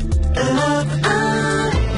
Uh. 0.00 0.57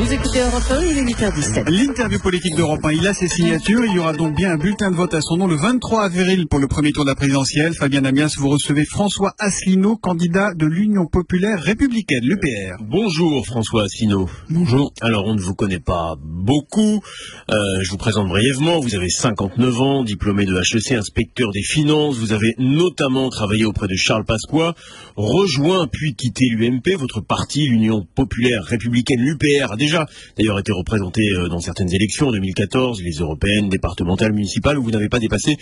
Vous 0.01 0.15
écoutez 0.15 0.41
Europe 0.41 0.63
1, 0.71 0.83
il 0.87 0.97
est 0.97 1.03
8h17. 1.03 1.69
L'interview 1.69 2.19
politique 2.21 2.57
d'Europe 2.57 2.83
1, 2.83 2.93
il 2.93 3.07
a 3.07 3.13
ses 3.13 3.29
signatures. 3.29 3.85
Il 3.85 3.93
y 3.93 3.99
aura 3.99 4.15
donc 4.15 4.35
bien 4.35 4.53
un 4.53 4.57
bulletin 4.57 4.91
de 4.91 4.97
vote 4.97 5.13
à 5.13 5.21
son 5.21 5.37
nom 5.37 5.47
le 5.47 5.57
23 5.57 6.05
avril 6.05 6.47
pour 6.47 6.59
le 6.59 6.69
premier 6.69 6.93
tour 6.93 7.05
de 7.05 7.11
la 7.11 7.15
présidentielle. 7.15 7.75
Fabien 7.75 8.07
Amiens, 8.07 8.29
vous 8.39 8.49
recevez 8.49 8.87
François 8.87 9.35
Asselineau, 9.39 9.99
candidat 9.99 10.55
de 10.55 10.65
l'Union 10.65 11.05
populaire 11.05 11.61
républicaine, 11.61 12.25
l'UPR. 12.25 12.83
Bonjour 12.83 13.45
François 13.45 13.83
Asselineau. 13.83 14.27
Bonjour. 14.49 14.91
Alors 15.03 15.27
on 15.27 15.35
ne 15.35 15.41
vous 15.41 15.55
connaît 15.55 15.81
pas 15.81 16.17
beaucoup. 16.19 17.03
Euh, 17.51 17.57
je 17.83 17.91
vous 17.91 17.99
présente 17.99 18.29
brièvement. 18.29 18.81
Vous 18.81 18.95
avez 18.95 19.11
59 19.11 19.81
ans, 19.83 20.03
diplômé 20.03 20.47
de 20.47 20.57
HEC, 20.57 20.93
inspecteur 20.93 21.51
des 21.53 21.63
finances. 21.63 22.17
Vous 22.17 22.33
avez 22.33 22.55
notamment 22.57 23.29
travaillé 23.29 23.67
auprès 23.67 23.87
de 23.87 23.97
Charles 23.97 24.25
Pasqua, 24.25 24.75
rejoint 25.17 25.87
puis 25.89 26.15
quitté 26.15 26.47
l'UMP. 26.49 26.97
Votre 26.97 27.21
parti, 27.21 27.67
l'Union 27.67 28.07
populaire 28.15 28.65
républicaine, 28.65 29.21
l'UPR, 29.21 29.73
a 29.73 29.77
déjà 29.77 29.90
d'ailleurs 30.37 30.59
été 30.59 30.73
représenté 30.73 31.23
euh, 31.33 31.49
dans 31.49 31.61
certaines 31.61 31.93
élections 31.93 32.29
en 32.29 32.33
2014, 32.33 33.03
les 33.03 33.13
européennes, 33.13 33.69
départementales, 33.69 34.33
municipales, 34.33 34.79
où 34.79 34.83
vous 34.83 34.91
n'avez 34.91 35.09
pas 35.09 35.19
dépassé 35.19 35.57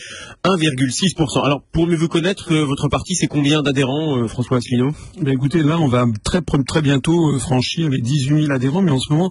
1,6%. 0.45 1.45
Alors 1.45 1.63
pour 1.73 1.87
mieux 1.87 1.97
vous 1.97 2.09
connaître, 2.09 2.53
euh, 2.53 2.65
votre 2.65 2.89
parti, 2.89 3.15
c'est 3.15 3.27
combien 3.27 3.63
d'adhérents, 3.63 4.19
euh, 4.19 4.29
François 4.29 4.59
Asselineau? 4.59 4.91
Ben 5.21 5.33
Écoutez, 5.33 5.63
là 5.63 5.79
on 5.79 5.89
va 5.89 6.05
très, 6.25 6.41
très 6.67 6.83
bientôt 6.83 7.39
franchir 7.39 7.89
les 7.89 8.01
18 8.01 8.43
000 8.43 8.53
adhérents, 8.53 8.83
mais 8.83 8.91
en 8.91 8.99
ce 8.99 9.13
moment 9.13 9.31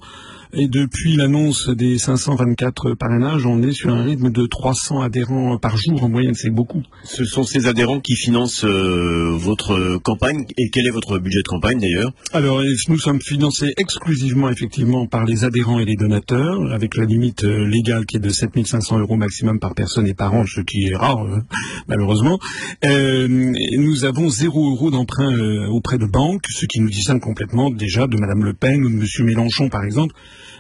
et 0.54 0.68
depuis 0.68 1.16
l'annonce 1.16 1.70
des 1.70 1.98
524 1.98 2.94
parrainages, 2.94 3.46
on 3.46 3.62
est 3.62 3.74
sur 3.74 3.94
un 3.94 4.04
rythme 4.04 4.32
de 4.32 4.46
300 4.46 5.02
adhérents 5.02 5.58
par 5.58 5.76
jour 5.76 6.04
en 6.04 6.10
moyenne, 6.10 6.36
c'est 6.36 6.50
beaucoup. 6.50 6.84
Ce 7.04 7.26
sont 7.26 7.44
ces 7.44 7.68
adhérents 7.68 8.00
qui 8.00 8.16
financent 8.16 8.64
euh, 8.64 9.32
votre 9.36 9.98
campagne. 9.98 10.46
Et 10.58 10.70
quel 10.70 10.88
est 10.88 10.92
votre 10.92 11.20
budget 11.20 11.40
de 11.40 11.48
campagne 11.48 11.80
d'ailleurs? 11.80 12.12
Alors, 12.32 12.62
nous 12.88 12.98
sommes 12.98 13.22
financés 13.22 13.74
exclusivement 13.78 14.50
effectivement 14.50 14.87
par 15.10 15.26
les 15.26 15.44
adhérents 15.44 15.80
et 15.80 15.86
les 15.86 15.96
donateurs, 15.96 16.72
avec 16.72 16.96
la 16.96 17.06
limite 17.06 17.44
euh, 17.44 17.68
légale 17.68 18.06
qui 18.06 18.18
est 18.18 18.20
de 18.20 18.30
7500 18.30 19.00
euros 19.00 19.16
maximum 19.16 19.60
par 19.60 19.76
personne 19.76 20.08
et 20.08 20.14
par 20.14 20.34
an, 20.34 20.46
ce 20.46 20.62
qui 20.62 20.88
est 20.88 20.96
rare 20.96 21.24
euh, 21.26 21.40
malheureusement. 21.88 22.40
nous 22.84 24.06
avons 24.06 24.30
zéro 24.30 24.72
euro 24.72 24.92
d'emprunt 24.92 25.68
auprès 25.70 25.98
de 25.98 26.06
banques, 26.06 26.46
ce 26.50 26.66
qui 26.66 26.80
nous 26.80 26.90
distingue 26.90 27.20
complètement 27.20 27.70
déjà 27.70 28.08
de 28.08 28.18
Madame 28.18 28.44
Le 28.44 28.54
Pen 28.54 28.84
ou 28.84 28.90
de 28.90 28.96
Monsieur 28.96 29.24
Mélenchon 29.24 29.70
par 29.70 29.84
exemple 29.84 30.16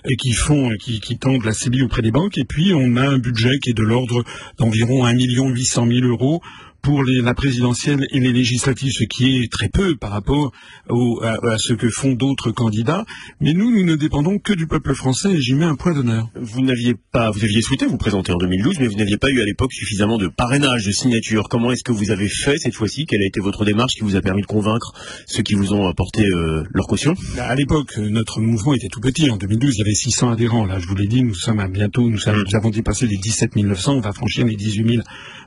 et 0.09 0.15
qui 0.15 0.31
font, 0.31 0.69
qui, 0.79 0.99
qui 0.99 1.17
tendent 1.17 1.43
la 1.43 1.53
CBI 1.53 1.83
auprès 1.83 2.01
des 2.01 2.11
banques. 2.11 2.37
Et 2.37 2.45
puis, 2.45 2.73
on 2.73 2.95
a 2.95 3.07
un 3.07 3.17
budget 3.17 3.59
qui 3.59 3.71
est 3.71 3.73
de 3.73 3.83
l'ordre 3.83 4.23
d'environ 4.57 5.05
1 5.05 5.13
800 5.13 5.87
000 5.87 6.07
euros 6.07 6.41
pour 6.81 7.03
la 7.03 7.33
présidentielle 7.33 8.07
et 8.11 8.19
les 8.19 8.31
législatives, 8.31 8.91
ce 8.91 9.03
qui 9.03 9.37
est 9.37 9.51
très 9.51 9.69
peu 9.69 9.95
par 9.95 10.11
rapport 10.11 10.51
à, 10.89 11.57
ce 11.57 11.73
que 11.73 11.89
font 11.89 12.13
d'autres 12.13 12.51
candidats. 12.51 13.05
Mais 13.41 13.53
nous, 13.53 13.71
nous 13.71 13.83
ne 13.83 13.95
dépendons 13.95 14.39
que 14.39 14.53
du 14.53 14.67
peuple 14.67 14.93
français 14.95 15.31
et 15.31 15.41
j'y 15.41 15.53
mets 15.53 15.65
un 15.65 15.75
point 15.75 15.93
d'honneur. 15.93 16.29
Vous 16.35 16.61
n'aviez 16.61 16.95
pas, 17.11 17.29
vous 17.31 17.43
aviez 17.43 17.61
souhaité 17.61 17.85
vous 17.85 17.97
présenter 17.97 18.31
en 18.31 18.37
2012, 18.37 18.79
mais 18.79 18.87
vous 18.87 18.97
n'aviez 18.97 19.17
pas 19.17 19.29
eu 19.29 19.41
à 19.41 19.45
l'époque 19.45 19.73
suffisamment 19.73 20.17
de 20.17 20.27
parrainage, 20.27 20.85
de 20.85 20.91
signature. 20.91 21.49
Comment 21.49 21.71
est-ce 21.71 21.83
que 21.83 21.91
vous 21.91 22.11
avez 22.11 22.29
fait 22.29 22.57
cette 22.57 22.75
fois-ci? 22.75 23.05
Quelle 23.05 23.21
a 23.21 23.25
été 23.25 23.39
votre 23.39 23.65
démarche 23.65 23.93
qui 23.95 24.01
vous 24.01 24.15
a 24.15 24.21
permis 24.21 24.41
de 24.41 24.47
convaincre 24.47 24.93
ceux 25.25 25.43
qui 25.43 25.55
vous 25.55 25.73
ont 25.73 25.87
apporté 25.87 26.25
euh, 26.25 26.63
leur 26.73 26.87
caution 26.87 27.15
À 27.37 27.55
l'époque, 27.55 27.97
notre 27.97 28.39
mouvement 28.39 28.73
était 28.73 28.87
tout 28.87 29.01
petit. 29.01 29.29
En 29.29 29.37
2012, 29.37 29.75
il 29.75 29.79
y 29.79 29.81
avait 29.81 29.93
600 29.93 30.31
adhérents. 30.31 30.65
Là, 30.65 30.79
je 30.79 30.87
vous 30.87 30.95
l'ai 30.95 31.07
dit, 31.07 31.23
nous 31.23 31.35
sommes 31.35 31.59
à 31.59 31.67
bientôt, 31.67 32.09
nous, 32.09 32.17
nous 32.17 32.55
avons 32.55 32.69
dépassé 32.69 33.07
les 33.07 33.17
17 33.17 33.55
900. 33.55 33.95
On 33.95 33.99
va 33.99 34.13
franchir 34.13 34.45
les 34.45 34.55
18 34.55 34.89
000 34.89 35.03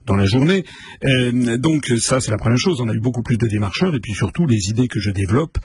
dans 0.07 0.17
la 0.17 0.27
journée. 0.27 0.65
Euh, 1.05 1.20
donc 1.59 1.87
ça, 1.99 2.21
c'est 2.21 2.31
la 2.31 2.39
première 2.39 2.59
chose. 2.59 2.81
On 2.81 2.89
a 2.89 2.95
eu 2.95 3.01
beaucoup 3.01 3.23
plus 3.23 3.37
de 3.37 3.47
démarcheurs 3.47 3.95
et 3.95 4.01
puis 4.01 4.15
surtout 4.15 4.47
les 4.47 4.71
idées 4.71 4.89
que 4.89 5.01
je 5.01 5.11
développe 5.11 5.59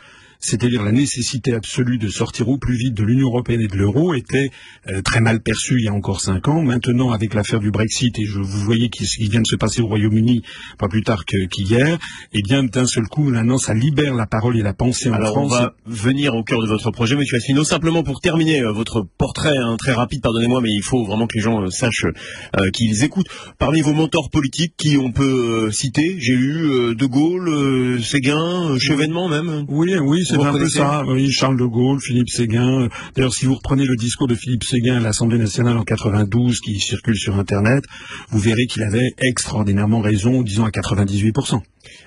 c'est-à-dire 0.45 0.83
la 0.83 0.91
nécessité 0.91 1.53
absolue 1.53 1.97
de 1.97 2.07
sortir 2.07 2.49
au 2.49 2.57
plus 2.57 2.75
vite 2.75 2.93
de 2.93 3.03
l'Union 3.03 3.27
européenne 3.27 3.61
et 3.61 3.67
de 3.67 3.75
l'euro, 3.75 4.13
était 4.13 4.51
euh, 4.87 5.01
très 5.01 5.19
mal 5.19 5.41
perçue 5.41 5.79
il 5.79 5.85
y 5.85 5.87
a 5.87 5.93
encore 5.93 6.21
cinq 6.21 6.47
ans. 6.47 6.61
Maintenant, 6.61 7.11
avec 7.11 7.33
l'affaire 7.33 7.59
du 7.59 7.71
Brexit, 7.71 8.17
et 8.19 8.25
je, 8.25 8.39
vous 8.39 8.59
voyez 8.59 8.89
ce 8.93 9.17
qui 9.17 9.27
vient 9.27 9.41
de 9.41 9.47
se 9.47 9.55
passer 9.55 9.81
au 9.81 9.87
Royaume-Uni 9.87 10.43
pas 10.77 10.87
plus 10.87 11.03
tard 11.03 11.25
qu'hier, 11.25 11.97
eh 12.33 12.41
bien 12.43 12.63
d'un 12.63 12.85
seul 12.85 13.07
coup, 13.07 13.23
maintenant, 13.23 13.57
ça 13.57 13.73
libère 13.73 14.13
la 14.13 14.27
parole 14.27 14.57
et 14.57 14.61
la 14.61 14.73
pensée 14.73 15.09
en 15.09 15.13
France. 15.13 15.25
Alors 15.25 15.37
on 15.37 15.47
va 15.47 15.73
venir 15.85 16.35
au 16.35 16.43
cœur 16.43 16.61
de 16.61 16.67
votre 16.67 16.91
projet, 16.91 17.15
Monsieur 17.15 17.37
Asselineau. 17.37 17.63
Simplement 17.63 18.03
pour 18.03 18.21
terminer 18.21 18.61
euh, 18.61 18.71
votre 18.71 19.05
portrait 19.17 19.57
hein, 19.57 19.75
très 19.77 19.93
rapide, 19.93 20.21
pardonnez-moi, 20.21 20.61
mais 20.61 20.71
il 20.71 20.83
faut 20.83 21.03
vraiment 21.05 21.27
que 21.27 21.35
les 21.35 21.41
gens 21.41 21.63
euh, 21.63 21.69
sachent 21.69 22.05
qu'ils 22.73 23.03
écoutent. 23.03 23.27
Parmi 23.57 23.81
vos 23.81 23.93
mentors 23.93 24.29
politiques, 24.29 24.73
qui 24.77 24.97
on 24.97 25.11
peut 25.11 25.71
citer 25.71 26.15
J'ai 26.19 26.33
eu 26.33 26.95
De 26.95 27.05
Gaulle, 27.05 28.01
Séguin, 28.01 28.77
Chevènement 28.77 29.27
même. 29.27 29.65
Oui, 29.67 29.95
oui, 29.97 30.25
c'est 30.41 30.47
un 30.47 30.53
peu 30.53 30.69
ça. 30.69 31.03
Oui, 31.07 31.31
Charles 31.31 31.57
de 31.57 31.65
Gaulle, 31.65 31.99
Philippe 31.99 32.29
Séguin. 32.29 32.87
D'ailleurs, 33.15 33.33
si 33.33 33.45
vous 33.45 33.55
reprenez 33.55 33.85
le 33.85 33.95
discours 33.95 34.27
de 34.27 34.35
Philippe 34.35 34.63
Séguin 34.63 34.97
à 34.97 34.99
l'Assemblée 34.99 35.37
nationale 35.37 35.77
en 35.77 35.83
92, 35.83 36.59
qui 36.59 36.79
circule 36.79 37.15
sur 37.15 37.37
Internet, 37.37 37.83
vous 38.29 38.39
verrez 38.39 38.65
qu'il 38.65 38.83
avait 38.83 39.13
extraordinairement 39.17 40.01
raison, 40.01 40.41
disons 40.41 40.65
à 40.65 40.69
98%. 40.69 41.61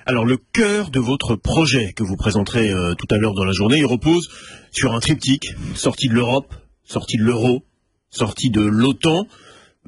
Alors, 0.05 0.25
le 0.25 0.37
cœur 0.37 0.89
de 0.89 0.99
votre 0.99 1.35
projet 1.35 1.93
que 1.93 2.03
vous 2.03 2.15
présenterez 2.15 2.69
euh, 2.69 2.93
tout 2.95 3.07
à 3.11 3.17
l'heure 3.17 3.33
dans 3.33 3.45
la 3.45 3.53
journée, 3.53 3.77
il 3.77 3.85
repose 3.85 4.29
sur 4.71 4.93
un 4.93 4.99
triptyque, 4.99 5.55
sortie 5.75 6.07
de 6.09 6.13
l'Europe, 6.13 6.53
sortie 6.83 7.17
de 7.17 7.23
l'euro, 7.23 7.63
sortie 8.09 8.49
de 8.49 8.61
l'OTAN, 8.61 9.27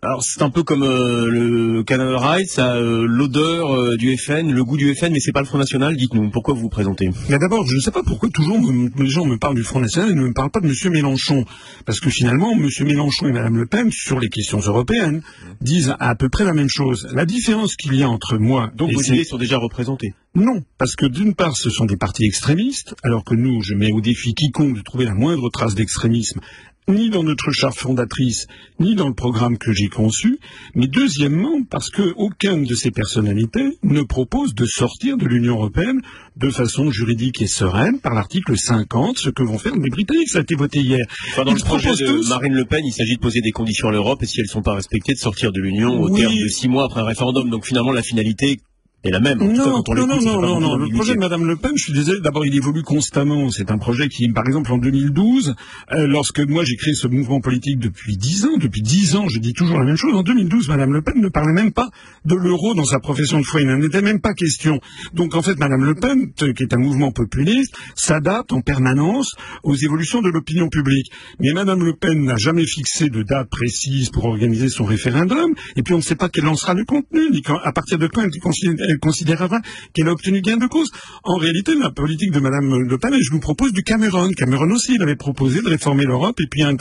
alors 0.04 0.24
c'est 0.24 0.42
un 0.42 0.50
peu 0.50 0.64
comme 0.64 0.82
euh, 0.82 1.28
le 1.28 1.84
Canada 1.84 2.18
Ride, 2.18 2.48
ça 2.48 2.76
euh, 2.76 3.06
l'odeur 3.08 3.72
euh, 3.72 3.98
du 3.98 4.18
FN, 4.18 4.52
le 4.52 4.64
goût 4.64 4.76
du 4.76 4.96
FN, 4.96 5.12
mais 5.12 5.20
c'est 5.20 5.32
pas 5.32 5.42
le 5.42 5.46
Front 5.46 5.60
National. 5.60 5.96
Dites-nous 5.96 6.32
pourquoi 6.32 6.56
vous 6.56 6.62
vous 6.62 6.70
présentez? 6.70 7.08
D'abord, 7.30 7.68
je 7.68 7.76
ne 7.76 7.82
sais 7.82 7.92
pas 7.92 8.02
pourquoi 8.02 8.30
toujours 8.30 8.58
les 8.98 9.08
gens 9.08 9.26
me 9.26 9.38
parlent 9.38 9.54
du 9.54 9.62
Front 9.62 9.80
National 9.80 10.10
et 10.10 10.16
ne 10.16 10.24
me 10.24 10.34
parlent 10.34 10.50
pas 10.50 10.60
de 10.60 10.68
M. 10.68 10.74
Mélenchon, 10.92 11.46
parce 11.86 12.00
que 12.00 12.10
finalement 12.10 12.52
M. 12.54 12.68
Mélenchon 12.84 13.28
et 13.28 13.32
Mme 13.32 13.58
Le 13.58 13.68
Pen 13.68 13.92
sur 13.92 14.20
les 14.20 14.30
questions 14.30 14.60
européennes 14.60 15.22
disent 15.62 15.94
à 16.00 16.16
peu 16.16 16.30
près 16.30 16.46
la 16.46 16.54
même 16.54 16.70
chose. 16.70 17.08
La 17.14 17.28
différence 17.28 17.76
qu'il 17.76 17.94
y 17.94 18.02
a 18.02 18.10
entre 18.10 18.40
moi 18.40 18.72
donc 18.76 18.92
vos 18.94 19.02
idées 19.04 19.24
sont 19.24 19.38
déjà 19.38 19.60
représentées. 19.60 20.16
Non, 20.34 20.64
parce 20.80 20.96
que 20.96 21.06
d'une 21.06 21.36
part, 21.36 21.58
ce 21.58 21.70
sont 21.70 21.86
des 21.86 21.98
partis 21.98 22.24
extrémistes, 22.24 22.96
alors 23.04 23.24
que 23.24 23.36
nous, 23.36 23.62
je 23.62 23.76
mets 23.76 23.92
au 23.92 24.02
défi 24.02 24.34
quiconque 24.34 24.78
de 24.78 24.82
trouver 24.82 25.06
la 25.06 25.14
moindre 25.14 25.50
trace 25.50 25.76
d'extrémisme 25.76 26.40
ni 26.88 27.10
dans 27.10 27.24
notre 27.24 27.52
charte 27.52 27.78
fondatrice, 27.78 28.48
ni 28.80 28.96
dans 28.96 29.08
le 29.08 29.14
programme 29.14 29.58
que 29.58 29.72
j'ai 29.72 29.88
conçu, 29.88 30.40
mais 30.76 30.88
deuxièmement 30.88 31.64
parce 31.70 31.90
qu'aucune 31.90 32.66
de 32.66 32.76
ces 32.76 32.92
personnalités 32.92 33.78
ne 33.84 34.02
propose 34.02 34.54
de 34.56 34.66
sortir 34.66 35.18
de 35.18 35.26
l'Union 35.26 35.56
européenne 35.56 36.02
de 36.38 36.50
façon 36.50 36.92
juridique 36.92 37.42
et 37.42 37.48
sereine 37.48 38.00
par 38.00 38.14
l'article 38.14 38.58
50, 38.58 39.18
ce 39.18 39.30
que 39.30 39.44
vont 39.44 39.58
faire 39.58 39.76
les 39.76 39.90
Britanniques. 39.90 40.30
Ça 40.30 40.40
a 40.40 40.42
été 40.42 40.56
voté 40.56 40.80
hier. 40.80 41.06
dans 41.38 41.54
le 41.54 41.64
projet 41.64 41.92
de 41.92 42.28
Marine 42.30 42.54
Le 42.54 42.66
Pen, 42.66 42.84
il 42.86 42.94
s'agit 42.94 43.16
de 43.16 43.22
poser 43.22 43.42
des 43.42 43.52
conditions 43.52 43.90
à 43.90 43.92
l'Europe 43.92 44.24
et 44.24 44.26
si 44.26 44.40
elles 44.40 44.48
ne 44.48 44.52
sont 44.52 44.62
pas 44.62 44.76
respectées, 44.76 45.14
de 45.14 45.20
sortir 45.20 45.52
de 45.52 45.60
l'Union 45.60 46.00
au 46.02 46.10
terme 46.10 46.34
de 46.34 46.48
six 46.48 46.68
mois 46.68 46.86
après 46.86 47.02
un 47.02 47.06
référendum. 47.06 47.50
Donc 47.50 47.66
finalement, 47.66 47.92
la 47.92 48.04
finalité 48.04 48.60
et 49.04 49.10
la 49.10 49.20
même. 49.20 49.40
non, 49.40 49.48
non, 49.52 49.84
non, 49.96 50.42
non, 50.42 50.60
non, 50.60 50.78
Le 50.78 50.90
projet 50.90 51.16
de 51.16 51.20
Madame 51.20 51.48
Le 51.48 51.56
Pen, 51.56 51.72
je 51.76 51.86
suis 51.86 51.94
désolé, 51.94 52.20
d'abord 52.20 52.46
il 52.46 52.56
évolue 52.56 52.84
constamment. 52.84 53.50
C'est 53.50 53.72
un 53.72 53.80
projet 53.80 54.08
qui, 54.10 54.30
par 54.30 54.46
exemple, 54.46 54.72
en 54.72 54.78
2012, 54.78 55.56
euh, 55.94 56.08
lorsque 56.08 56.40
moi 56.40 56.64
j'ai 56.64 56.76
créé 56.76 56.94
ce 56.94 57.08
mouvement 57.08 57.42
politique 57.42 57.80
depuis 57.80 58.16
dix 58.16 58.46
ans, 58.46 58.58
depuis 58.60 58.82
dix 58.82 59.16
ans, 59.16 59.28
je 59.28 59.40
dis 59.40 59.54
toujours 59.54 59.80
la 59.80 59.86
même 59.86 59.96
chose. 59.96 60.14
En 60.16 60.22
2012, 60.22 60.70
Madame 60.70 60.94
Le 60.94 61.02
Pen 61.02 61.20
ne 61.20 61.30
parlait 61.30 61.54
même 61.54 61.72
pas 61.72 61.90
de 62.26 62.36
l'euro 62.36 62.76
dans 62.76 62.86
sa 62.86 63.00
profession 63.00 63.40
de 63.40 63.46
foi. 63.46 63.62
Il 63.62 63.68
n'en 63.68 63.82
était 63.82 64.04
même 64.04 64.22
pas 64.22 64.34
question. 64.34 64.80
Donc 65.14 65.36
en 65.36 65.42
fait, 65.42 65.58
Madame 65.58 65.84
Le 65.84 65.96
Pen, 65.96 66.32
qui 66.34 66.64
est 66.64 66.74
un 66.74 66.80
mouvement 66.80 67.12
populiste, 67.12 67.76
s'adapte 67.96 68.54
en 68.54 68.62
permanence 68.62 69.36
aux 69.64 69.76
évolutions 69.76 70.22
de 70.22 70.30
l'opinion 70.30 70.70
publique. 70.70 71.12
Mais 71.40 71.54
Madame 71.54 71.84
Le 71.84 71.96
Pen 71.96 72.24
n'a 72.24 72.38
jamais 72.38 72.68
fixé 72.68 73.10
de 73.10 73.24
date 73.24 73.50
précise 73.50 74.12
pour 74.12 74.26
organiser 74.26 74.70
son 74.70 74.86
référendum. 74.86 75.56
Et 75.76 75.82
puis 75.82 75.96
on 75.96 75.98
ne 75.98 76.04
sait 76.04 76.16
pas 76.16 76.30
quel 76.30 76.48
en 76.48 76.56
sera 76.56 76.76
le 76.76 76.86
contenu, 76.86 77.32
ni 77.32 77.42
à 77.64 77.72
partir 77.72 77.98
de 77.98 78.06
quand 78.06 78.22
elle 78.22 78.40
considère 78.40 78.91
elle 78.92 79.00
considérera 79.00 79.62
qu'elle 79.94 80.08
a 80.08 80.12
obtenu 80.12 80.42
gain 80.42 80.58
de 80.58 80.68
cause. 80.68 80.92
En 81.24 81.36
réalité, 81.36 81.74
la 81.76 81.92
politique 81.92 82.32
de 82.32 82.40
Mme 82.40 82.84
Le 82.84 82.98
Pen, 82.98 83.14
je 83.20 83.32
vous 83.32 83.40
propose 83.40 83.74
du 83.74 83.84
Cameron. 83.84 84.30
Cameron 84.30 84.70
aussi, 84.72 84.96
il 84.96 85.02
avait 85.02 85.16
proposé 85.16 85.62
de 85.62 85.70
réformer 85.70 86.04
l'Europe 86.04 86.40
et 86.40 86.48
puis 86.48 86.64
un, 86.64 86.76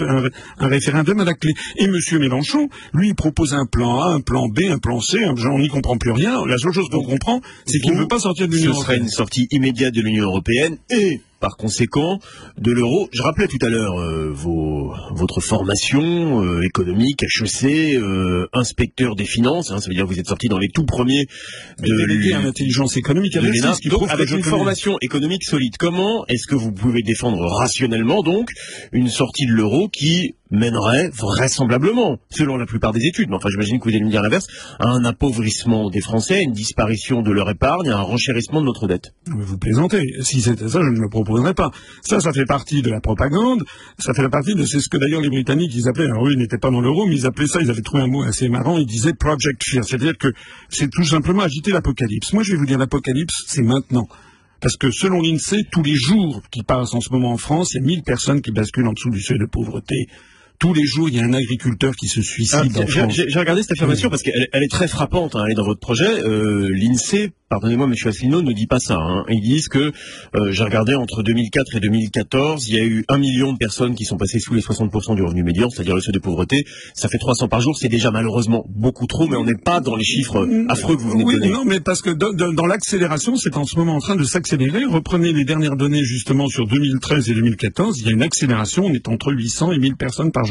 référendum 0.59 1.21
à 1.21 1.25
la 1.25 1.35
clé. 1.35 1.53
Et 1.77 1.85
M. 1.85 1.97
Mélenchon, 2.19 2.69
lui, 2.93 3.09
il 3.09 3.15
propose 3.15 3.55
un 3.55 3.67
plan 3.67 4.01
A, 4.01 4.15
un 4.15 4.21
plan 4.21 4.49
B, 4.49 4.61
un 4.71 4.79
plan 4.79 5.01
C. 5.01 5.19
On 5.25 5.59
n'y 5.59 5.69
comprend 5.69 5.97
plus 5.97 6.13
rien. 6.13 6.45
La 6.47 6.59
seule 6.59 6.73
chose 6.73 6.89
qu'on 6.91 7.05
comprend, 7.05 7.41
c'est 7.67 7.79
qu'il 7.81 7.95
ne 7.95 7.99
veut 7.99 8.09
pas 8.09 8.19
sortir 8.19 8.49
de 8.49 8.55
l'Union 8.55 8.73
européenne. 8.73 8.81
Ce 8.81 8.87
serait 8.87 8.99
une 8.99 9.09
sortie 9.09 9.49
immédiate 9.51 9.95
de 9.95 10.03
l'Union 10.03 10.25
européenne 10.25 10.77
et 10.91 11.21
par 11.41 11.57
conséquent 11.57 12.21
de 12.59 12.71
l'euro. 12.71 13.09
Je 13.13 13.23
rappelais 13.23 13.49
tout 13.49 13.59
à 13.63 13.69
l'heure 13.69 13.99
euh, 13.99 14.33
votre 14.33 15.41
formation 15.41 16.45
euh, 16.45 16.63
économique, 16.63 17.25
HEC, 17.25 17.97
euh, 17.97 18.47
inspecteur 18.53 19.17
des 19.17 19.25
finances, 19.25 19.71
hein, 19.71 19.81
ça 19.81 19.89
veut 19.89 19.95
dire 19.95 20.05
que 20.05 20.13
vous 20.13 20.21
êtes 20.21 20.29
sorti 20.29 20.49
dans 20.49 20.59
les 20.59 20.69
tout 20.69 20.85
premiers 20.85 21.27
de 21.79 22.33
l'intelligence 22.43 22.97
économique 22.97 23.35
de 23.35 24.11
avec 24.11 24.31
une 24.31 24.43
formation 24.43 24.99
économique 25.01 25.45
solide. 25.45 25.77
Comment 25.79 26.27
est-ce 26.27 26.47
que 26.47 26.55
vous 26.55 26.73
pouvez 26.73 27.03
défendre 27.03 27.45
rationnellement 27.47 28.23
donc 28.23 28.51
une 28.93 29.09
sortie 29.09 29.47
de 29.47 29.53
l'euro 29.53 29.89
qui 29.89 30.35
mènerait 30.51 31.11
vraisemblablement, 31.11 32.19
selon 32.31 32.57
la 32.57 32.67
plupart 32.67 32.93
des 32.93 33.07
études, 33.07 33.29
mais 33.31 33.37
enfin 33.37 33.49
j'imagine 33.51 33.79
que 33.79 33.85
vous 33.85 33.95
allez 33.95 34.05
me 34.05 34.11
dire 34.11 34.23
l'inverse, 34.23 34.47
à 34.79 34.89
un 34.89 35.05
appauvrissement 35.05 35.91
des 35.91 36.01
Français, 36.01 36.43
une 36.43 36.53
disparition 36.53 37.23
de 37.23 37.31
leur 37.31 37.49
épargne, 37.51 37.89
à 37.89 37.99
un 37.99 38.03
renchérissement 38.03 38.61
de 38.61 38.67
notre 38.67 38.87
dette. 38.87 39.15
Vous 39.27 39.59
plaisantez. 39.59 40.15
Si 40.23 40.41
c'était 40.41 40.69
ça, 40.69 40.81
je 40.83 40.89
ne 40.89 41.01
le 41.01 41.09
proposerais 41.09 41.55
pas. 41.55 41.71
Ça, 42.03 42.21
ça 42.21 42.33
fait 42.33 42.45
partie 42.45 42.83
de 42.83 42.91
la 42.91 43.01
propagande. 43.01 43.65
Ça 43.99 44.15
fait 44.15 44.29
partie 44.29 44.55
de 44.55 44.65
c'est 44.65 44.81
ce 44.81 44.89
que 44.89 44.97
d'ailleurs 44.97 45.21
les 45.21 45.31
Britanniques 45.31 45.73
ils 45.75 45.89
appelaient. 45.89 46.07
Alors 46.07 46.27
eux, 46.27 46.33
ils 46.33 46.39
n'étaient 46.39 46.59
pas 46.59 46.71
dans 46.71 46.81
l'euro, 46.81 47.07
mais 47.07 47.17
ils 47.17 47.27
appelaient 47.27 47.47
ça. 47.47 47.61
Ils 47.61 47.71
avaient 47.71 47.83
trouvé 47.83 48.03
un 48.03 48.09
mot 48.09 48.23
assez 48.23 48.49
marrant. 48.49 48.79
Ils 48.79 48.87
disaient 48.87 49.15
Project 49.15 49.63
Fear, 49.65 49.85
c'est-à-dire 49.85 50.17
que 50.19 50.29
c'est 50.69 50.91
tout 50.91 51.05
simplement 51.05 51.43
agiter 51.43 51.71
l'apocalypse. 51.71 52.33
Moi, 52.33 52.43
je 52.43 52.53
vais 52.53 52.59
vous 52.59 52.67
dire 52.67 52.79
l'apocalypse, 52.79 53.45
c'est 53.47 53.63
maintenant. 53.63 54.09
Parce 54.61 54.77
que 54.77 54.91
selon 54.91 55.23
l'INSEE, 55.23 55.65
tous 55.71 55.83
les 55.83 55.95
jours 55.95 56.43
qui 56.51 56.63
passent 56.63 56.93
en 56.93 57.01
ce 57.01 57.11
moment 57.11 57.33
en 57.33 57.39
France, 57.39 57.73
il 57.73 57.81
y 57.81 57.81
a 57.81 57.87
1000 57.87 58.03
personnes 58.03 58.43
qui 58.43 58.53
basculent 58.53 58.89
en 58.89 58.93
dessous 58.93 59.09
du 59.09 59.21
seuil 59.21 59.39
de 59.39 59.47
pauvreté 59.47 60.07
tous 60.61 60.75
les 60.75 60.85
jours, 60.85 61.09
il 61.09 61.17
y 61.17 61.21
a 61.21 61.25
un 61.25 61.33
agriculteur 61.33 61.97
qui 61.97 62.07
se 62.07 62.21
suicide. 62.21 62.71
Ah, 62.77 63.09
j'ai 63.09 63.39
regardé 63.39 63.63
cette 63.63 63.73
affirmation 63.73 64.11
parce 64.11 64.23
qu'elle 64.23 64.47
est 64.53 64.71
très 64.71 64.87
frappante. 64.87 65.35
Hein, 65.35 65.45
elle 65.47 65.53
est 65.53 65.57
dans 65.57 65.65
votre 65.65 65.81
projet. 65.81 66.07
Euh, 66.07 66.69
L'INSEE 66.71 67.33
pardonnez-moi, 67.51 67.87
M. 67.87 67.95
Asselineau 68.07 68.43
ne 68.43 68.53
dit 68.53 68.69
pas 68.69 68.79
ça. 68.79 68.97
Hein. 68.97 69.25
Ils 69.29 69.41
disent 69.41 69.69
que, 69.69 69.91
euh, 70.37 70.53
j'ai 70.53 70.63
regardé 70.63 70.95
entre 70.95 71.25
2004 71.25 71.75
et 71.75 71.81
2014, 71.81 72.69
il 72.69 72.75
y 72.77 72.81
a 72.81 72.85
eu 72.85 73.05
un 73.09 73.19
million 73.19 73.53
de 73.53 73.59
personnes 73.59 73.97
qui 73.97 74.05
sont 74.05 74.17
passées 74.17 74.39
sous 74.39 74.55
les 74.55 74.61
60% 74.61 75.17
du 75.17 75.23
revenu 75.23 75.43
médian, 75.43 75.69
c'est-à-dire 75.69 75.97
le 75.97 76.01
seuil 76.01 76.15
de 76.15 76.21
pauvreté. 76.21 76.65
Ça 76.95 77.09
fait 77.09 77.19
300 77.19 77.49
par 77.49 77.61
jour, 77.61 77.77
c'est 77.77 77.89
déjà 77.89 78.13
malheureusement 78.13 78.65
beaucoup 78.69 79.09
trop, 79.09 79.27
mais 79.27 79.37
on 79.37 79.45
n'est 79.45 79.57
pas 79.57 79.81
dans 79.81 79.97
les 79.97 80.05
chiffres 80.05 80.49
affreux 80.69 80.97
que 80.97 81.03
vous 81.03 81.11
venez 81.11 81.25
de 81.25 81.33
donner. 81.33 81.51
Non, 81.51 81.65
mais 81.65 81.81
parce 81.81 82.03
que 82.03 82.11
dans, 82.11 82.33
dans 82.33 82.67
l'accélération, 82.67 83.35
c'est 83.35 83.57
en 83.57 83.65
ce 83.65 83.77
moment 83.77 83.97
en 83.97 84.01
train 84.01 84.17
de 84.17 84.25
s'accélérer. 84.25 84.85
Reprenez 84.85 85.33
les 85.33 85.45
dernières 85.45 85.77
données 85.77 86.05
justement 86.05 86.47
sur 86.47 86.69
2013 86.69 87.31
et 87.31 87.35
2014, 87.35 87.99
il 87.99 88.07
y 88.07 88.09
a 88.11 88.13
une 88.13 88.23
accélération, 88.23 88.87
on 88.87 88.95
est 88.95 89.09
entre 89.09 89.33
800 89.33 89.73
et 89.73 89.79
1000 89.79 89.97
personnes 89.97 90.31
par 90.31 90.45
jour. 90.45 90.50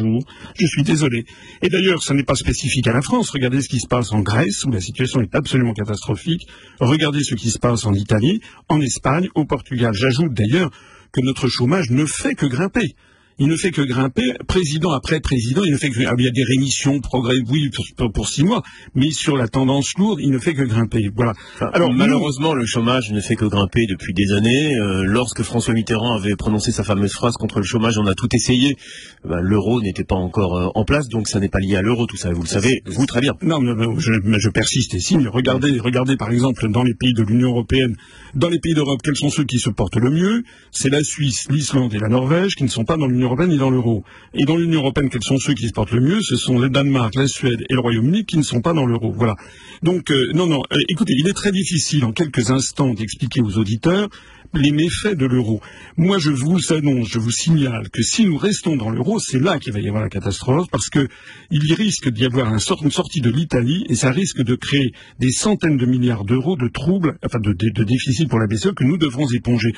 Je 0.60 0.68
suis 0.68 0.84
désolé. 0.84 1.26
Et 1.62 1.70
d'ailleurs, 1.70 2.02
ce 2.02 2.14
n'est 2.14 2.24
pas 2.24 2.36
spécifique 2.36 2.88
à 2.88 2.94
la 2.94 3.02
France. 3.02 3.30
Regardez 3.30 3.62
ce 3.62 3.70
qui 3.70 3.80
se 3.80 3.88
passe 3.88 4.12
en 4.12 4.20
Grèce, 4.20 4.64
où 4.66 4.72
la 4.72 4.82
situation 4.82 5.22
est 5.22 5.36
absolument 5.36 5.74
catastrophique. 5.74 6.48
Regardez 6.80 7.24
ce 7.24 7.36
qui 7.36 7.50
se 7.50 7.60
passe 7.60 7.86
en 7.86 7.94
Italie, 7.94 8.42
en 8.68 8.82
Espagne, 8.82 9.30
au 9.36 9.46
Portugal. 9.46 9.94
J'ajoute 9.94 10.34
d'ailleurs 10.34 10.72
que 11.12 11.22
notre 11.22 11.48
chômage 11.48 11.90
ne 11.90 12.06
fait 12.06 12.36
que 12.36 12.46
grimper 12.46 12.96
il 13.40 13.48
ne 13.48 13.56
fait 13.56 13.72
que 13.72 13.82
grimper, 13.82 14.34
président 14.48 14.92
après 14.92 15.22
président, 15.22 15.64
il 15.64 15.72
ne 15.72 15.78
fait 15.78 15.90
que 15.90 16.00
ah, 16.06 16.14
il 16.18 16.26
y 16.26 16.28
a 16.28 16.32
des 16.32 16.44
rémissions, 16.44 17.00
progrès, 17.00 17.36
oui, 17.50 17.72
pour, 18.14 18.28
six 18.28 18.44
mois, 18.44 18.62
mais 18.96 19.12
sur 19.12 19.38
la 19.38 19.48
tendance 19.48 19.98
lourde, 19.98 20.20
il 20.22 20.30
ne 20.30 20.40
fait 20.40 20.54
que 20.54 20.64
grimper. 20.64 21.10
Voilà. 21.16 21.34
Alors 21.74 21.94
malheureusement, 21.94 22.54
le 22.54 22.66
chômage 22.66 23.12
ne 23.12 23.22
fait 23.22 23.36
que 23.36 23.46
grimper 23.46 23.86
depuis 23.88 24.14
des 24.14 24.34
années. 24.34 24.76
Euh, 24.78 25.04
lorsque 25.06 25.42
François 25.44 25.74
Mitterrand 25.74 26.18
avait 26.18 26.36
prononcé 26.36 26.72
sa 26.72 26.84
fameuse 26.84 27.14
phrase 27.14 27.36
contre 27.36 27.60
le 27.60 27.66
chômage, 27.66 27.98
on 27.98 28.06
a 28.08 28.14
tout 28.14 28.28
essayé. 28.34 28.76
Ben, 29.24 29.40
l'euro 29.40 29.82
n'était 29.82 30.04
pas 30.04 30.16
encore 30.16 30.58
euh, 30.58 30.68
en 30.76 30.84
place, 30.84 31.08
donc 31.08 31.28
ça 31.30 31.40
n'est 31.40 31.50
pas 31.50 31.60
lié 31.60 31.78
à 31.78 31.82
l'euro, 31.82 32.06
tout 32.08 32.18
ça. 32.18 32.32
Vous 32.32 32.42
le 32.42 32.48
savez, 32.48 32.84
vous 32.86 33.06
très 33.06 33.22
bien. 33.22 33.34
Non, 33.42 33.60
mais, 33.62 33.74
je, 34.00 34.12
mais 34.24 34.40
je, 34.40 34.50
persiste 34.50 34.94
et 34.96 35.00
signe. 35.00 35.28
Regardez, 35.28 35.80
regardez 35.80 36.18
par 36.18 36.32
exemple 36.32 36.70
dans 36.70 36.84
les 36.84 36.94
pays 36.94 37.14
de 37.14 37.24
l'Union 37.24 37.52
européenne, 37.52 37.96
dans 38.36 38.50
les 38.50 38.60
pays 38.60 38.74
d'Europe, 38.74 39.00
quels 39.02 39.16
sont 39.16 39.30
ceux 39.30 39.46
qui 39.46 39.60
se 39.60 39.70
portent 39.70 39.96
le 39.96 40.10
mieux? 40.10 40.44
C'est 40.72 40.90
la 40.90 41.04
Suisse, 41.04 41.48
l'Islande 41.50 41.94
et 41.94 42.00
la 42.00 42.10
Norvège 42.10 42.56
qui 42.56 42.64
ne 42.64 42.70
sont 42.70 42.84
pas 42.84 42.98
dans 42.98 43.08
l'Union 43.08 43.29
européenne 43.30 43.50
ni 43.50 43.58
dans 43.58 43.70
l'euro. 43.70 44.04
Et 44.34 44.46
dans 44.46 44.58
l'Union 44.58 44.82
européenne, 44.82 45.10
quels 45.10 45.24
sont 45.24 45.38
ceux 45.38 45.54
qui 45.54 45.68
se 45.68 45.74
portent 45.74 45.92
le 45.92 46.02
mieux? 46.02 46.22
Ce 46.22 46.36
sont 46.36 46.60
le 46.60 46.70
Danemark, 46.70 47.16
la 47.16 47.28
Suède 47.28 47.64
et 47.70 47.74
le 47.74 47.80
Royaume-Uni 47.80 48.26
qui 48.26 48.38
ne 48.38 48.44
sont 48.44 48.62
pas 48.62 48.74
dans 48.74 48.86
l'euro. 48.86 49.12
Voilà. 49.12 49.36
Donc, 49.84 50.12
euh, 50.12 50.32
non, 50.34 50.48
non. 50.48 50.62
Euh, 50.74 50.78
écoutez, 50.90 51.14
il 51.18 51.28
est 51.28 51.34
très 51.34 51.52
difficile 51.52 52.06
en 52.06 52.12
quelques 52.12 52.52
instants 52.52 52.94
d'expliquer 52.94 53.42
aux 53.42 53.58
auditeurs 53.58 54.10
les 54.54 54.72
méfaits 54.72 55.16
de 55.16 55.26
l'euro. 55.26 55.62
Moi, 55.98 56.18
je 56.18 56.32
vous 56.32 56.74
annonce, 56.74 57.08
je 57.08 57.20
vous 57.20 57.32
signale 57.32 57.90
que 57.90 58.02
si 58.02 58.26
nous 58.26 58.38
restons 58.38 58.76
dans 58.76 58.90
l'euro, 58.90 59.20
c'est 59.20 59.40
là 59.40 59.60
qu'il 59.60 59.74
va 59.74 59.80
y 59.80 59.88
avoir 59.88 60.04
la 60.04 60.10
catastrophe, 60.10 60.68
parce 60.72 60.90
que 60.90 61.08
il 61.52 61.74
risque 61.74 62.10
d'y 62.10 62.26
avoir 62.26 62.52
une 62.54 62.60
sortie 62.60 63.22
de 63.22 63.30
l'Italie, 63.30 63.86
et 63.90 63.96
ça 63.96 64.12
risque 64.12 64.42
de 64.42 64.56
créer 64.56 64.94
des 65.20 65.32
centaines 65.32 65.78
de 65.78 65.86
milliards 65.86 66.26
d'euros 66.26 66.56
de 66.56 66.68
troubles, 66.68 67.18
enfin 67.24 67.40
de, 67.40 67.54
de, 67.54 67.70
de 67.70 67.84
déficit 67.84 68.30
pour 68.30 68.40
la 68.40 68.48
BCE 68.48 68.74
que 68.76 68.84
nous 68.84 68.98
devrons 68.98 69.28
éponger. 69.30 69.74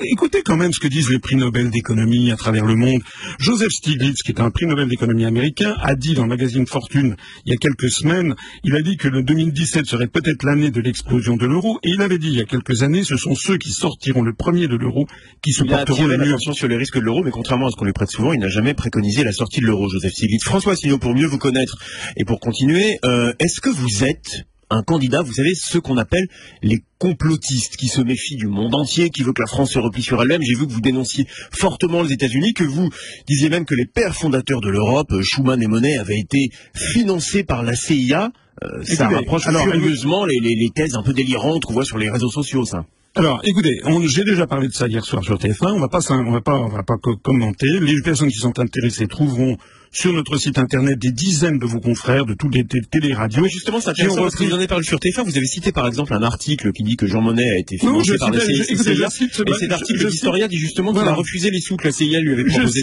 Écoutez 0.00 0.42
quand 0.42 0.56
même 0.56 0.72
ce 0.72 0.80
que 0.80 0.88
disent 0.88 1.10
les 1.10 1.18
prix 1.18 1.36
Nobel 1.36 1.70
d'économie 1.70 2.30
à 2.30 2.36
travers 2.36 2.64
le 2.64 2.76
monde. 2.76 3.02
Joseph 3.38 3.72
Stiglitz, 3.72 4.22
qui 4.22 4.32
est 4.32 4.40
un 4.40 4.50
prix 4.50 4.66
Nobel 4.66 4.88
d'économie 4.88 5.24
américain, 5.24 5.76
a 5.80 5.94
dit 5.94 6.14
dans 6.14 6.22
le 6.22 6.28
magazine 6.28 6.66
Fortune 6.66 7.16
il 7.44 7.52
y 7.52 7.54
a 7.54 7.56
quelques 7.56 7.90
semaines, 7.90 8.34
il 8.64 8.74
a 8.76 8.82
dit 8.82 8.96
que 8.96 9.08
le 9.08 9.22
2017 9.22 9.86
serait 9.86 10.06
peut-être 10.06 10.44
l'année 10.44 10.70
de 10.70 10.80
l'explosion 10.80 11.36
de 11.36 11.46
l'euro, 11.46 11.78
et 11.82 11.90
il 11.90 12.02
avait 12.02 12.18
dit 12.18 12.28
il 12.28 12.38
y 12.38 12.40
a 12.40 12.44
quelques 12.44 12.82
années, 12.82 13.04
ce 13.04 13.16
sont 13.16 13.34
ceux 13.34 13.58
qui 13.58 13.70
sortent 14.12 14.26
le 14.26 14.34
premier 14.34 14.66
de 14.66 14.76
l'euro 14.76 15.06
qui 15.42 15.52
se 15.52 15.64
porteront 15.64 16.06
le 16.06 16.18
mieux. 16.18 16.28
attention 16.28 16.52
sur 16.52 16.68
les 16.68 16.76
risques 16.76 16.98
de 16.98 17.04
l'euro, 17.04 17.22
mais 17.22 17.30
contrairement 17.30 17.66
à 17.66 17.70
ce 17.70 17.76
qu'on 17.76 17.84
lui 17.84 17.92
prête 17.92 18.10
souvent, 18.10 18.32
il 18.32 18.40
n'a 18.40 18.48
jamais 18.48 18.74
préconisé 18.74 19.24
la 19.24 19.32
sortie 19.32 19.60
de 19.60 19.66
l'euro, 19.66 19.88
Joseph 19.88 20.12
Stiglitz. 20.12 20.44
François 20.44 20.76
Signot, 20.76 20.98
pour 20.98 21.14
mieux 21.14 21.26
vous 21.26 21.38
connaître 21.38 21.78
et 22.16 22.24
pour 22.24 22.40
continuer, 22.40 22.98
euh, 23.04 23.32
est-ce 23.38 23.60
que 23.60 23.70
vous 23.70 24.04
êtes 24.04 24.44
un 24.70 24.82
candidat, 24.82 25.22
vous 25.22 25.32
savez, 25.32 25.54
ceux 25.54 25.80
qu'on 25.80 25.96
appelle 25.96 26.26
les 26.62 26.82
complotistes, 26.98 27.76
qui 27.76 27.88
se 27.88 28.00
méfient 28.00 28.36
du 28.36 28.48
monde 28.48 28.74
entier, 28.74 29.10
qui 29.10 29.22
veut 29.22 29.32
que 29.32 29.40
la 29.40 29.46
France 29.46 29.72
se 29.72 29.78
replie 29.78 30.02
sur 30.02 30.20
elle-même? 30.20 30.42
J'ai 30.42 30.54
vu 30.54 30.66
que 30.66 30.72
vous 30.72 30.80
dénonciez 30.80 31.26
fortement 31.50 32.02
les 32.02 32.12
États-Unis, 32.12 32.52
que 32.52 32.64
vous 32.64 32.90
disiez 33.26 33.48
même 33.48 33.64
que 33.64 33.74
les 33.74 33.86
pères 33.86 34.14
fondateurs 34.14 34.60
de 34.60 34.68
l'Europe, 34.68 35.12
Schuman 35.22 35.62
et 35.62 35.66
Monet, 35.66 35.96
avaient 35.96 36.18
été 36.18 36.50
financés 36.74 37.44
par 37.44 37.62
la 37.62 37.74
CIA. 37.74 38.30
Euh, 38.64 38.82
ça 38.82 39.08
rapproche 39.08 39.44
furieusement 39.44 40.24
les, 40.26 40.38
les, 40.40 40.70
thèses 40.74 40.96
un 40.96 41.02
peu 41.02 41.12
délirantes 41.12 41.64
qu'on 41.64 41.74
voit 41.74 41.84
sur 41.84 41.98
les 41.98 42.10
réseaux 42.10 42.30
sociaux, 42.30 42.64
ça. 42.64 42.84
Alors, 43.18 43.40
écoutez, 43.42 43.80
j'ai 44.04 44.22
déjà 44.22 44.46
parlé 44.46 44.68
de 44.68 44.72
ça 44.72 44.86
hier 44.86 45.04
soir 45.04 45.24
sur 45.24 45.38
TF1. 45.38 45.72
On 45.72 45.80
va 45.80 45.88
pas, 45.88 45.98
on 46.08 46.30
va 46.30 46.40
pas, 46.40 46.54
on 46.54 46.68
va 46.68 46.84
pas 46.84 46.94
commenter. 47.20 47.66
Les 47.80 48.00
personnes 48.00 48.28
qui 48.28 48.38
sont 48.38 48.56
intéressées 48.60 49.08
trouveront 49.08 49.56
sur 49.92 50.12
notre 50.12 50.36
site 50.36 50.58
internet 50.58 50.98
des 50.98 51.12
dizaines 51.12 51.58
de 51.58 51.66
vos 51.66 51.80
confrères 51.80 52.26
de 52.26 52.34
toutes 52.34 52.54
les 52.54 52.64
téléradios. 52.64 53.42
Mais 53.42 53.48
justement, 53.48 53.80
ça 53.80 53.90
intéressant 53.90 54.22
parce 54.22 54.34
que 54.34 54.44
vous 54.44 54.52
en 54.52 54.56
avez 54.56 54.66
parlé 54.66 54.84
sur 54.84 54.98
TF1. 54.98 55.24
Vous 55.24 55.36
avez 55.36 55.46
cité 55.46 55.72
par 55.72 55.86
exemple 55.86 56.14
un 56.14 56.22
article 56.22 56.72
qui 56.72 56.82
dit 56.82 56.96
que 56.96 57.06
Jean 57.06 57.20
Monnet 57.20 57.48
a 57.48 57.58
été 57.58 57.78
financé 57.78 58.16
par 58.18 58.30
la 58.30 58.40
CIA. 58.40 58.64
Et 58.64 59.54
cet 59.54 59.72
article 59.72 60.08
d'Historia 60.08 60.48
dit 60.48 60.58
justement 60.58 60.92
qu'il 60.92 61.02
a 61.02 61.14
refusé 61.14 61.50
les 61.50 61.60
sous 61.60 61.76
que 61.76 61.86
la 61.86 61.92
CIA 61.92 62.20
lui 62.20 62.32
avait 62.32 62.44
proposé. 62.44 62.82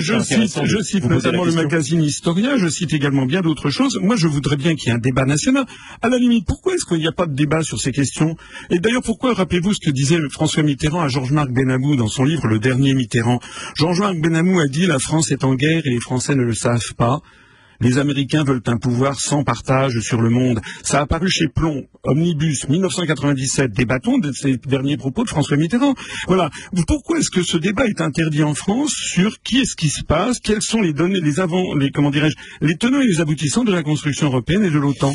Je, 0.00 0.20
cite, 0.20 0.60
je 0.64 0.82
cite 0.82 1.04
notamment 1.04 1.44
le 1.44 1.52
magazine 1.52 2.02
Historia. 2.02 2.56
Je 2.56 2.68
cite 2.68 2.92
également 2.92 3.26
bien 3.26 3.40
d'autres 3.40 3.70
choses. 3.70 3.98
Moi, 4.02 4.16
je 4.16 4.26
voudrais 4.26 4.56
bien 4.56 4.74
qu'il 4.74 4.88
y 4.88 4.90
ait 4.90 4.94
un 4.94 4.98
débat 4.98 5.24
national. 5.24 5.64
À 6.02 6.08
la 6.08 6.18
limite, 6.18 6.46
pourquoi 6.46 6.74
est-ce 6.74 6.84
qu'il 6.84 6.98
n'y 6.98 7.06
a 7.06 7.12
pas 7.12 7.26
de 7.26 7.34
débat 7.34 7.62
sur 7.62 7.80
ces 7.80 7.92
questions? 7.92 8.36
Et 8.70 8.78
d'ailleurs, 8.78 9.02
pourquoi 9.02 9.34
rappelez-vous 9.34 9.74
ce 9.74 9.80
que 9.80 9.90
disait 9.90 10.18
François 10.30 10.62
Mitterrand 10.62 11.00
à 11.00 11.08
Georges-Marc 11.08 11.50
Benamou 11.50 11.96
dans 11.96 12.08
son 12.08 12.24
livre 12.24 12.46
Le 12.46 12.58
dernier 12.58 12.94
Mitterrand? 12.94 13.40
Georges-Marc 13.76 14.18
Benamou 14.18 14.60
a 14.60 14.66
dit 14.66 14.86
la 14.86 14.98
France 14.98 15.30
est 15.30 15.44
en 15.44 15.54
guerre 15.54 15.82
et 15.84 15.90
les 15.90 16.00
Français 16.00 16.34
ne 16.34 16.44
savent 16.54 16.94
pas. 16.96 17.20
Les 17.82 17.96
Américains 17.96 18.44
veulent 18.44 18.60
un 18.66 18.76
pouvoir 18.76 19.18
sans 19.18 19.42
partage 19.42 20.00
sur 20.00 20.20
le 20.20 20.28
monde. 20.28 20.60
Ça 20.82 20.98
a 20.98 21.02
apparu 21.02 21.30
chez 21.30 21.48
Plomb, 21.48 21.86
Omnibus, 22.04 22.68
1997. 22.68 23.72
Débattons 23.72 24.18
de 24.18 24.32
ces 24.32 24.58
derniers 24.58 24.98
propos 24.98 25.24
de 25.24 25.30
François 25.30 25.56
Mitterrand. 25.56 25.94
Voilà. 26.28 26.50
Pourquoi 26.86 27.18
est-ce 27.18 27.30
que 27.30 27.42
ce 27.42 27.56
débat 27.56 27.86
est 27.86 28.02
interdit 28.02 28.42
en 28.42 28.54
France 28.54 28.92
sur 28.92 29.40
qui 29.40 29.60
est-ce 29.60 29.76
qui 29.76 29.88
se 29.88 30.04
passe, 30.04 30.40
quelles 30.40 30.60
sont 30.60 30.82
les 30.82 30.92
données, 30.92 31.20
les 31.20 31.40
avant, 31.40 31.74
les, 31.74 31.90
comment 31.90 32.10
dirais-je, 32.10 32.36
les 32.60 32.76
tenants 32.76 33.00
et 33.00 33.06
les 33.06 33.22
aboutissants 33.22 33.64
de 33.64 33.72
la 33.72 33.82
construction 33.82 34.26
européenne 34.26 34.64
et 34.64 34.70
de 34.70 34.78
l'OTAN? 34.78 35.14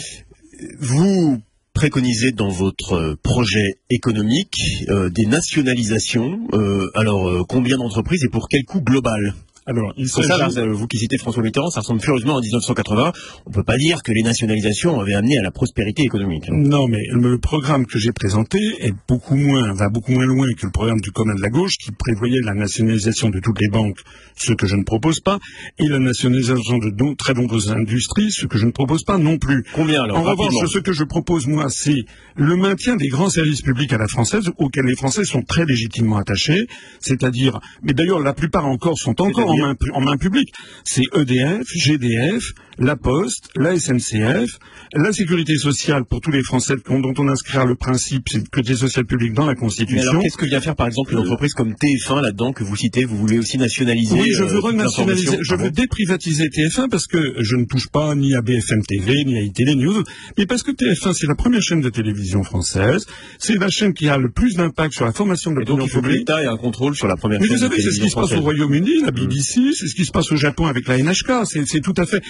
Vous 0.80 1.40
préconisez 1.76 2.32
dans 2.32 2.50
votre 2.50 3.16
projet 3.22 3.76
économique 3.92 4.60
euh, 4.90 5.10
des 5.10 5.28
nationalisations. 5.28 6.48
Euh, 6.54 6.90
alors, 6.96 7.30
euh, 7.30 7.44
combien 7.48 7.78
d'entreprises 7.78 8.24
et 8.24 8.30
pour 8.30 8.48
quel 8.48 8.64
coût 8.64 8.82
global? 8.82 9.36
Alors, 9.68 9.94
il 9.98 10.08
ça, 10.08 10.48
vous 10.68 10.86
qui 10.86 11.00
citez 11.00 11.18
François 11.18 11.42
Mitterrand, 11.42 11.72
ça 11.72 11.80
ressemble 11.80 12.00
furieusement 12.00 12.36
en 12.36 12.40
1980. 12.40 13.14
On 13.48 13.50
ne 13.50 13.56
peut 13.56 13.64
pas 13.64 13.78
dire 13.78 14.04
que 14.04 14.12
les 14.12 14.22
nationalisations 14.22 15.00
avaient 15.00 15.16
amené 15.16 15.40
à 15.40 15.42
la 15.42 15.50
prospérité 15.50 16.04
économique. 16.04 16.44
Non, 16.52 16.88
mais 16.88 17.02
le 17.12 17.40
programme 17.40 17.88
que 17.88 17.98
j'ai 17.98 18.12
présenté 18.12 18.60
est 18.82 18.94
beaucoup 19.08 19.36
moins, 19.36 19.74
va 19.74 19.90
beaucoup 19.90 20.12
moins 20.12 20.28
loin 20.28 20.46
que 20.56 20.68
le 20.68 20.72
programme 20.72 21.02
du 21.02 21.12
commun 21.12 21.34
de 21.34 21.42
la 21.42 21.50
gauche 21.50 21.78
qui 21.78 21.92
prévoyait 21.92 22.42
la 22.42 22.54
nationalisation 22.54 23.30
de 23.30 23.40
toutes 23.40 23.60
les 23.60 23.70
banques, 23.70 23.98
ce 24.36 24.54
que 24.54 24.68
je 24.68 24.76
ne 24.76 24.84
propose 24.84 25.20
pas, 25.20 25.40
et 25.80 25.88
la 25.88 25.98
nationalisation 25.98 26.78
de 26.78 27.16
très 27.16 27.34
nombreuses 27.34 27.72
industries, 27.72 28.32
ce 28.32 28.46
que 28.46 28.60
je 28.60 28.68
ne 28.68 28.72
propose 28.72 29.04
pas 29.04 29.18
non 29.18 29.40
plus. 29.40 29.64
Combien 29.74 30.04
alors 30.04 30.20
En 30.20 30.24
revanche, 30.24 30.54
ce 30.72 30.78
que 30.78 30.94
je 30.94 31.04
propose 31.04 31.48
moi, 31.48 31.70
c'est 31.72 32.06
le 32.36 32.56
maintien 32.56 32.98
des 32.98 33.08
grands 33.08 33.32
services 33.32 33.64
publics 33.64 33.94
à 33.94 33.98
la 33.98 34.08
française 34.08 34.52
auxquels 34.60 34.86
les 34.86 34.96
Français 34.96 35.24
sont 35.24 35.42
très 35.42 35.66
légitimement 35.66 36.18
attachés, 36.18 36.68
c'est-à-dire, 37.00 37.60
mais 37.82 37.94
d'ailleurs 37.94 38.20
la 38.20 38.34
plupart 38.34 38.68
encore 38.68 39.00
sont 39.00 39.20
encore 39.22 39.55
en 39.94 40.02
main, 40.02 40.18
publique. 40.18 40.54
C'est 40.84 41.04
EDF, 41.14 41.68
GDF, 41.74 42.54
la 42.78 42.96
Poste, 42.96 43.50
la 43.56 43.78
SNCF, 43.78 44.60
la 44.94 45.12
sécurité 45.14 45.56
sociale 45.56 46.06
pour 46.06 46.22
tous 46.22 46.32
les 46.32 46.44
Français 46.44 46.76
dont 46.88 47.14
on 47.18 47.28
inscrira 47.28 47.66
le 47.66 47.76
principe 47.76 48.30
sécurité 48.30 48.76
sociale 48.76 49.06
publique 49.06 49.34
dans 49.34 49.46
la 49.46 49.56
Constitution. 49.56 50.02
Mais 50.02 50.08
alors 50.10 50.22
qu'est-ce 50.22 50.38
que 50.38 50.46
vient 50.46 50.62
faire 50.62 50.76
par 50.76 50.88
exemple 50.88 51.14
une 51.14 51.20
entreprise 51.20 51.54
comme 51.54 51.74
TF1 51.74 52.22
là-dedans 52.22 52.54
que 52.54 52.64
vous 52.64 52.76
citez? 52.76 53.06
Vous 53.06 53.18
voulez 53.18 53.40
aussi 53.40 53.58
nationaliser 53.58 54.20
Oui, 54.20 54.32
je 54.32 54.44
veux 54.44 54.60
renationaliser, 54.60 55.38
je 55.42 55.56
veux 55.56 55.72
déprivatiser 55.72 56.48
TF1 56.48 56.90
parce 56.90 57.08
que 57.08 57.36
je 57.40 57.56
ne 57.56 57.66
touche 57.66 57.90
pas 57.90 58.16
ni 58.16 58.36
à 58.36 58.42
BFM 58.42 58.84
TV 58.84 59.24
ni 59.26 59.38
à 59.38 59.42
ITV 59.42 59.76
News, 59.76 60.04
mais 60.38 60.46
parce 60.46 60.64
que 60.64 60.72
TF1 60.72 61.14
c'est 61.14 61.28
la 61.28 61.36
première 61.36 61.62
chaîne 61.62 61.82
de 61.82 61.90
télévision 61.90 62.44
française, 62.44 63.06
c'est 63.40 63.58
la 63.58 63.70
chaîne 63.70 63.94
qui 63.94 64.10
a 64.10 64.18
le 64.18 64.30
plus 64.30 64.56
d'impact 64.56 64.94
sur 64.94 65.06
la 65.06 65.12
formation 65.14 65.52
de 65.52 65.60
l'opinion 65.60 65.88
publique. 65.88 66.04
Donc 66.04 66.12
l'État 66.12 66.44
ait 66.44 66.48
un 66.48 66.58
contrôle 66.58 66.96
sur 66.96 67.08
la 67.08 67.16
première 67.16 67.40
mais 67.40 67.48
chaîne. 67.48 67.56
Mais 67.56 67.68
vous 67.68 67.72
savez, 67.72 67.82
c'est 67.82 67.92
ce 67.92 68.02
qui 68.02 68.10
se 68.10 68.16
passe 68.16 68.34
au 68.34 68.42
Royaume-Uni, 68.42 69.02
la 69.04 69.12
BBC, 69.12 69.45
c'est 69.74 69.88
ce 69.88 69.96
qui 69.96 70.06
se 70.06 70.12
passe 70.12 70.32
au 70.32 70.36
Japon 70.36 70.66
avec 70.66 70.88
la 70.88 70.98
NHK, 70.98 71.46
c'est 71.46 71.82
tout 71.82 71.94
à 71.98 72.06
fait. 72.06 72.22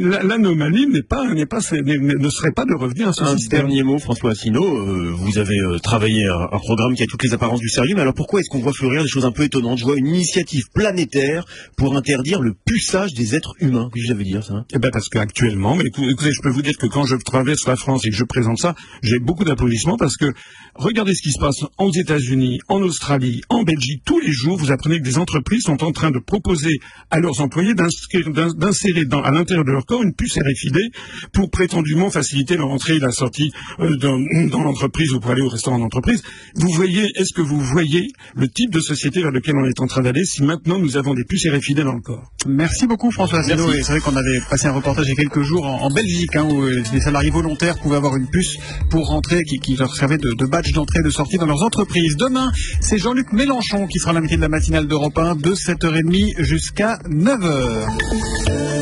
L'anomalie 0.00 0.86
n'est 0.86 1.02
pas, 1.02 1.32
n'est 1.32 1.46
pas, 1.46 1.60
ne 1.72 2.30
serait 2.30 2.52
pas 2.52 2.64
de 2.64 2.74
revenir 2.74 3.08
à 3.08 3.12
ce 3.12 3.22
un 3.22 3.36
système. 3.36 3.60
dernier 3.60 3.82
mot, 3.82 3.98
François 3.98 4.30
Asselineau. 4.30 4.64
Euh, 4.64 5.12
vous 5.14 5.38
avez 5.38 5.58
euh, 5.58 5.78
travaillé 5.78 6.26
un, 6.26 6.48
un, 6.52 6.58
programme 6.58 6.94
qui 6.94 7.02
a 7.02 7.06
toutes 7.06 7.22
les 7.22 7.34
apparences 7.34 7.60
du 7.60 7.68
sérieux, 7.68 7.94
mais 7.94 8.02
alors 8.02 8.14
pourquoi 8.14 8.40
est-ce 8.40 8.48
qu'on 8.48 8.60
voit 8.60 8.72
fleurir 8.72 9.02
des 9.02 9.08
choses 9.08 9.24
un 9.24 9.32
peu 9.32 9.42
étonnantes? 9.42 9.78
Je 9.78 9.84
vois 9.84 9.96
une 9.96 10.08
initiative 10.08 10.64
planétaire 10.72 11.44
pour 11.76 11.96
interdire 11.96 12.40
le 12.40 12.54
puçage 12.54 13.12
des 13.14 13.34
êtres 13.34 13.54
humains. 13.60 13.88
Qu'est-ce 13.92 14.12
que 14.12 14.14
veut 14.14 14.24
dire 14.24 14.44
ça? 14.44 14.64
Eh 14.74 14.78
ben 14.78 14.90
parce 14.90 15.08
qu'actuellement, 15.08 15.76
mais 15.76 15.84
écoutez, 15.86 16.32
je 16.32 16.40
peux 16.42 16.50
vous 16.50 16.62
dire 16.62 16.76
que 16.78 16.86
quand 16.86 17.04
je 17.04 17.16
traverse 17.16 17.66
la 17.66 17.76
France 17.76 18.04
et 18.04 18.10
que 18.10 18.16
je 18.16 18.24
présente 18.24 18.58
ça, 18.58 18.74
j'ai 19.02 19.18
beaucoup 19.18 19.44
d'applaudissements 19.44 19.96
parce 19.96 20.16
que 20.16 20.26
regardez 20.74 21.14
ce 21.14 21.22
qui 21.22 21.32
se 21.32 21.38
passe 21.38 21.64
aux 21.78 21.92
États-Unis, 21.92 22.60
en 22.68 22.82
Australie, 22.82 23.42
en 23.48 23.62
Belgique. 23.62 24.02
Tous 24.04 24.20
les 24.20 24.32
jours, 24.32 24.56
vous 24.56 24.70
apprenez 24.70 24.98
que 24.98 25.04
des 25.04 25.18
entreprises 25.18 25.62
sont 25.62 25.82
en 25.82 25.92
train 25.92 26.10
de 26.10 26.18
proposer 26.18 26.59
à 27.10 27.20
leurs 27.20 27.40
employés 27.40 27.74
d'insérer 27.74 29.04
à 29.24 29.30
l'intérieur 29.30 29.64
de 29.64 29.72
leur 29.72 29.86
corps 29.86 30.02
une 30.02 30.14
puce 30.14 30.38
RFID 30.38 30.78
pour 31.32 31.50
prétendument 31.50 32.10
faciliter 32.10 32.56
leur 32.56 32.68
entrée 32.68 32.96
et 32.96 32.98
la 32.98 33.10
sortie 33.10 33.52
euh, 33.80 33.96
dans, 33.96 34.18
dans 34.48 34.62
l'entreprise 34.62 35.12
ou 35.12 35.20
pour 35.20 35.30
aller 35.30 35.42
au 35.42 35.48
restaurant 35.48 35.78
d'entreprise. 35.78 36.22
Vous 36.54 36.70
voyez, 36.70 37.10
est-ce 37.16 37.32
que 37.32 37.42
vous 37.42 37.60
voyez 37.60 38.08
le 38.34 38.48
type 38.48 38.72
de 38.72 38.80
société 38.80 39.22
vers 39.22 39.30
lequel 39.30 39.56
on 39.56 39.64
est 39.64 39.80
en 39.80 39.86
train 39.86 40.02
d'aller 40.02 40.24
si 40.24 40.42
maintenant 40.42 40.78
nous 40.78 40.96
avons 40.96 41.14
des 41.14 41.24
puces 41.24 41.46
RFID 41.48 41.80
dans 41.80 41.94
le 41.94 42.00
corps? 42.00 42.32
Merci 42.46 42.86
beaucoup 42.86 43.10
François 43.10 43.42
C'est 43.42 43.54
vrai 43.54 44.00
qu'on 44.00 44.16
avait 44.16 44.40
passé 44.48 44.66
un 44.66 44.72
reportage 44.72 45.06
il 45.06 45.10
y 45.10 45.12
a 45.12 45.16
quelques 45.16 45.42
jours 45.42 45.66
en, 45.66 45.90
Belgique 45.90 46.36
hein, 46.36 46.46
où 46.48 46.62
euh, 46.62 46.82
les 46.92 47.00
salariés 47.00 47.30
volontaires 47.30 47.78
pouvaient 47.78 47.96
avoir 47.96 48.16
une 48.16 48.28
puce 48.28 48.56
pour 48.90 49.08
rentrer 49.08 49.42
qui, 49.42 49.58
qui 49.58 49.76
leur 49.76 49.94
servait 49.94 50.18
de, 50.18 50.32
de 50.32 50.46
badge 50.46 50.72
d'entrée 50.72 51.00
et 51.00 51.02
de 51.02 51.10
sortie 51.10 51.36
dans 51.36 51.46
leurs 51.46 51.62
entreprises. 51.62 52.16
Demain, 52.16 52.50
c'est 52.80 52.98
Jean-Luc 52.98 53.32
Mélenchon 53.32 53.86
qui 53.86 53.98
sera 53.98 54.12
l'invité 54.12 54.36
de 54.36 54.42
la 54.42 54.48
matinale 54.48 54.86
d'Europe 54.86 55.18
1 55.18 55.36
de 55.36 55.50
7h30 55.50 56.42
jusqu'à 56.50 56.98
9h. 57.08 58.79